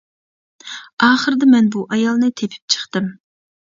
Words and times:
ئاخىرىدا 1.07 1.51
مەن 1.53 1.71
بۇ 1.79 1.87
ئايالنى 1.93 2.35
تېپىپ 2.43 2.77
چىقتىم. 2.79 3.17